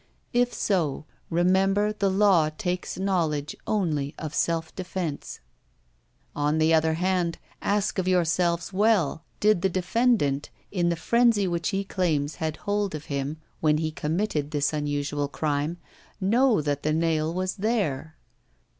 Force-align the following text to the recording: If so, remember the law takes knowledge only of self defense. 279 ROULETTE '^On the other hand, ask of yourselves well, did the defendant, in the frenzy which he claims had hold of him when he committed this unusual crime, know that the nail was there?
If 0.33 0.51
so, 0.51 1.05
remember 1.29 1.93
the 1.93 2.09
law 2.09 2.49
takes 2.49 2.97
knowledge 2.97 3.55
only 3.67 4.15
of 4.17 4.33
self 4.33 4.75
defense. 4.75 5.41
279 6.33 6.33
ROULETTE 6.49 6.55
'^On 6.55 6.59
the 6.59 6.73
other 6.73 6.93
hand, 6.95 7.37
ask 7.61 7.99
of 7.99 8.07
yourselves 8.07 8.73
well, 8.73 9.23
did 9.39 9.61
the 9.61 9.69
defendant, 9.69 10.49
in 10.71 10.89
the 10.89 10.95
frenzy 10.95 11.47
which 11.47 11.69
he 11.69 11.83
claims 11.83 12.37
had 12.37 12.57
hold 12.57 12.95
of 12.95 13.05
him 13.13 13.37
when 13.59 13.77
he 13.77 13.91
committed 13.91 14.49
this 14.49 14.73
unusual 14.73 15.27
crime, 15.27 15.77
know 16.19 16.61
that 16.61 16.81
the 16.81 16.93
nail 16.93 17.31
was 17.31 17.57
there? 17.57 18.15